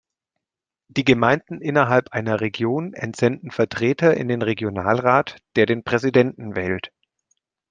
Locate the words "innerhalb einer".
1.61-2.41